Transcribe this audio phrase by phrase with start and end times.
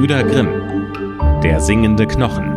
[0.00, 0.48] Gebrüder Grimm
[1.42, 2.50] Der singende Knochen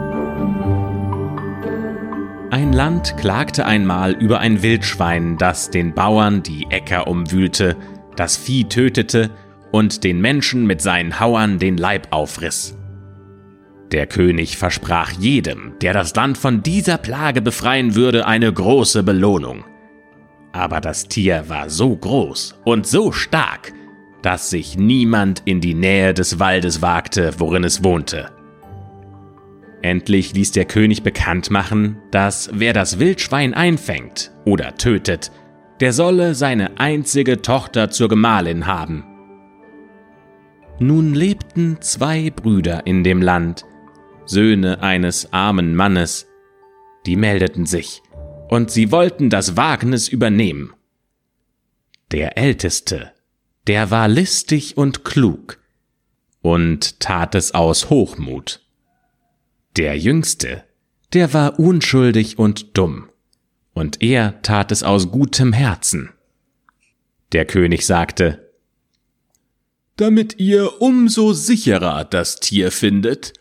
[2.52, 7.76] Ein Land klagte einmal über ein Wildschwein, das den Bauern die Äcker umwühlte,
[8.16, 9.29] das Vieh tötete
[9.74, 12.78] und den Menschen mit seinen Hauern den Leib aufriss.
[13.92, 19.66] Der König versprach jedem, der das Land von dieser Plage befreien würde, eine große Belohnung.
[20.53, 23.73] Aber das Tier war so groß und so stark,
[24.23, 28.32] dass sich niemand in die Nähe des Waldes wagte, worin es wohnte.
[29.84, 35.32] Endlich ließ der König bekannt machen, dass wer das Wildschwein einfängt oder tötet,
[35.82, 39.04] der solle seine einzige Tochter zur Gemahlin haben.
[40.80, 43.66] Nun lebten zwei Brüder in dem Land,
[44.26, 46.27] Söhne eines armen Mannes,
[47.05, 48.02] die meldeten sich,
[48.48, 50.74] und sie wollten das Wagnis übernehmen.
[52.12, 53.12] Der Älteste,
[53.67, 55.59] der war listig und klug
[56.41, 58.61] und tat es aus Hochmut.
[59.77, 60.63] Der Jüngste,
[61.13, 63.09] der war unschuldig und dumm,
[63.73, 66.11] und er tat es aus gutem Herzen.
[67.31, 68.52] Der König sagte,
[69.95, 73.34] Damit ihr umso sicherer das Tier findet,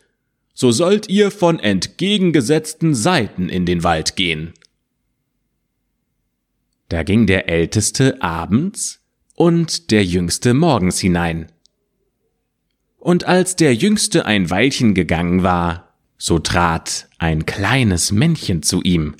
[0.53, 4.53] so sollt ihr von entgegengesetzten Seiten in den Wald gehen.
[6.89, 9.02] Da ging der Älteste abends
[9.33, 11.51] und der Jüngste morgens hinein.
[12.97, 19.15] Und als der Jüngste ein Weilchen gegangen war, so trat ein kleines Männchen zu ihm.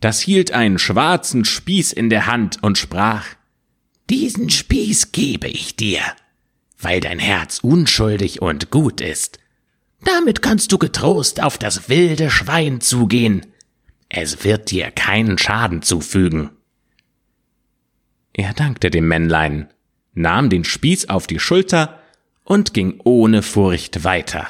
[0.00, 3.26] Das hielt einen schwarzen Spieß in der Hand und sprach,
[4.10, 6.00] Diesen Spieß gebe ich dir,
[6.78, 9.38] weil dein Herz unschuldig und gut ist
[10.06, 13.44] damit kannst du getrost auf das wilde Schwein zugehen.
[14.08, 16.50] Es wird dir keinen Schaden zufügen.
[18.38, 19.70] Er dankte dem Männlein,
[20.12, 21.98] nahm den Spieß auf die Schulter
[22.44, 24.46] und ging ohne Furcht weiter.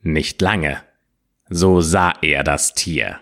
[0.00, 0.80] Nicht lange,
[1.48, 3.18] so sah er das Tier,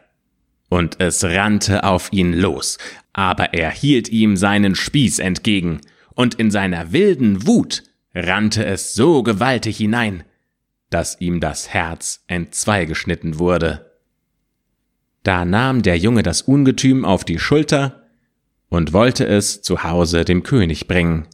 [0.68, 2.76] und es rannte auf ihn los,
[3.14, 5.80] aber er hielt ihm seinen Spieß entgegen,
[6.14, 7.84] und in seiner wilden Wut
[8.14, 10.24] rannte es so gewaltig hinein,
[10.90, 13.92] dass ihm das Herz entzweigeschnitten wurde.
[15.22, 18.01] Da nahm der Junge das Ungetüm auf die Schulter
[18.72, 21.28] und wollte es zu Hause dem König bringen.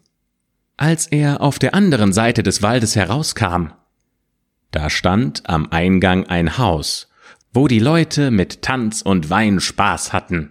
[0.76, 3.68] Als er auf der anderen Seite des Waldes herauskam,
[4.72, 7.08] da stand am Eingang ein Haus,
[7.52, 10.50] wo die Leute mit Tanz und Wein Spaß hatten.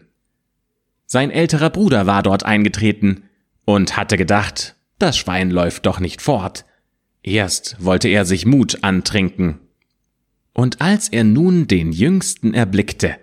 [1.06, 3.24] Sein älterer Bruder war dort eingetreten
[3.66, 6.64] und hatte gedacht, das Schwein läuft doch nicht fort.
[7.22, 9.60] Erst wollte er sich Mut antrinken.
[10.54, 13.18] Und als er nun den Jüngsten erblickte,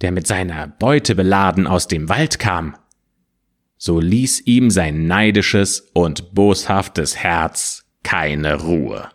[0.00, 2.74] der mit seiner Beute beladen aus dem Wald kam,
[3.84, 9.10] so ließ ihm sein neidisches und boshaftes Herz keine Ruhe.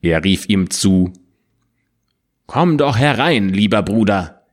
[0.00, 1.12] Er rief ihm zu
[2.46, 4.46] Komm doch herein, lieber Bruder,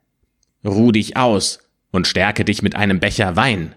[0.66, 1.60] ruh dich aus
[1.92, 3.76] und stärke dich mit einem Becher Wein.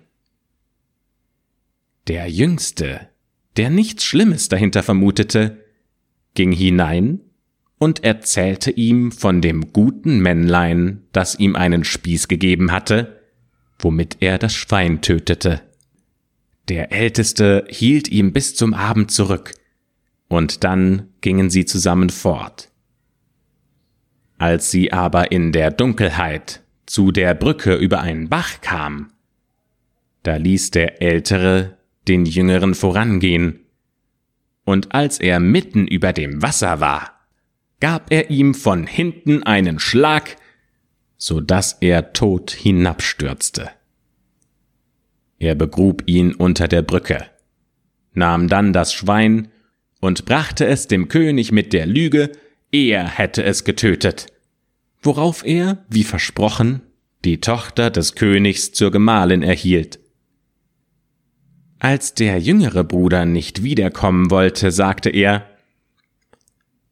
[2.08, 3.10] Der Jüngste,
[3.58, 5.66] der nichts Schlimmes dahinter vermutete,
[6.32, 7.20] ging hinein
[7.76, 13.19] und erzählte ihm von dem guten Männlein, das ihm einen Spieß gegeben hatte,
[13.82, 15.62] womit er das Schwein tötete.
[16.68, 19.54] Der Älteste hielt ihm bis zum Abend zurück,
[20.28, 22.70] und dann gingen sie zusammen fort.
[24.38, 29.12] Als sie aber in der Dunkelheit zu der Brücke über einen Bach kam,
[30.22, 31.76] da ließ der Ältere
[32.08, 33.60] den Jüngeren vorangehen,
[34.64, 37.20] und als er mitten über dem Wasser war,
[37.80, 40.36] gab er ihm von hinten einen Schlag,
[41.20, 43.70] so dass er tot hinabstürzte.
[45.38, 47.26] Er begrub ihn unter der Brücke,
[48.14, 49.48] nahm dann das Schwein
[50.00, 52.32] und brachte es dem König mit der Lüge,
[52.72, 54.28] er hätte es getötet,
[55.02, 56.80] worauf er, wie versprochen,
[57.24, 59.98] die Tochter des Königs zur Gemahlin erhielt.
[61.78, 65.46] Als der jüngere Bruder nicht wiederkommen wollte, sagte er,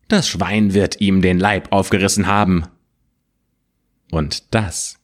[0.08, 2.64] Das Schwein wird ihm den Leib aufgerissen haben.
[4.10, 4.98] Und das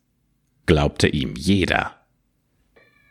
[0.67, 1.93] glaubte ihm jeder.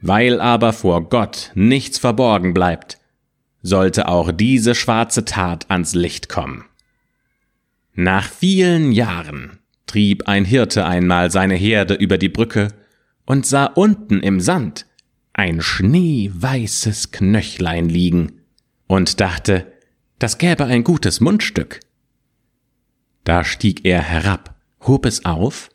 [0.01, 2.99] Weil aber vor Gott nichts verborgen bleibt,
[3.61, 6.65] sollte auch diese schwarze Tat ans Licht kommen.
[7.93, 12.69] Nach vielen Jahren trieb ein Hirte einmal seine Herde über die Brücke
[13.25, 14.87] und sah unten im Sand
[15.33, 18.41] ein schneeweißes Knöchlein liegen
[18.87, 19.71] und dachte,
[20.19, 21.79] das gäbe ein gutes Mundstück.
[23.23, 25.69] Da stieg er herab, hob es auf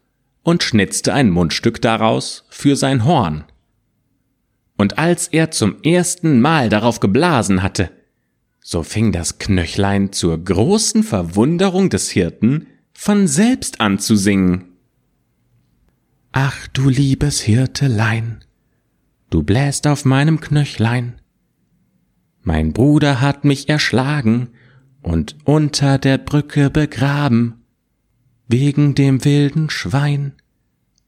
[0.48, 3.44] und schnitzte ein Mundstück daraus für sein Horn.
[4.78, 7.90] Und als er zum ersten Mal darauf geblasen hatte,
[8.60, 14.64] so fing das Knöchlein zur großen Verwunderung des Hirten von selbst an zu singen.
[16.32, 18.42] Ach du liebes Hirtelein,
[19.28, 21.20] du bläst auf meinem Knöchlein.
[22.40, 24.48] Mein Bruder hat mich erschlagen
[25.02, 27.66] und unter der Brücke begraben,
[28.48, 30.32] wegen dem wilden Schwein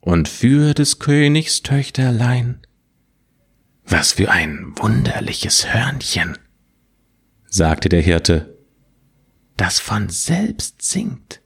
[0.01, 2.61] und für des Königs Töchterlein.
[3.85, 6.39] Was für ein wunderliches Hörnchen,
[7.47, 8.57] sagte der Hirte,
[9.57, 11.41] das von selbst singt.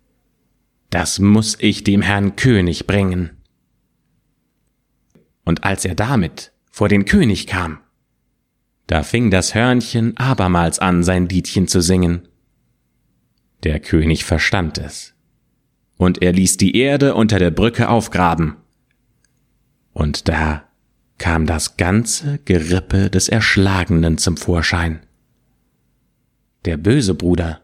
[0.90, 3.30] Das muss ich dem Herrn König bringen.
[5.44, 7.78] Und als er damit vor den König kam,
[8.86, 12.28] da fing das Hörnchen abermals an, sein Liedchen zu singen.
[13.62, 15.13] Der König verstand es,
[15.96, 18.56] und er ließ die Erde unter der Brücke aufgraben.
[19.92, 20.64] Und da
[21.18, 25.00] kam das ganze Gerippe des Erschlagenen zum Vorschein.
[26.64, 27.60] Der böse Bruder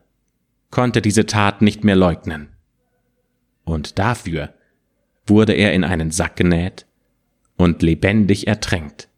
[0.71, 2.51] konnte diese Tat nicht mehr leugnen.
[3.65, 4.55] Und dafür
[5.27, 6.87] wurde er in einen Sack genäht
[7.57, 9.09] und lebendig ertränkt.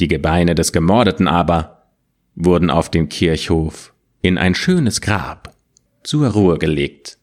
[0.00, 1.88] Die Gebeine des Gemordeten aber
[2.34, 5.54] wurden auf dem Kirchhof in ein schönes Grab
[6.02, 7.18] zur Ruhe gelegt.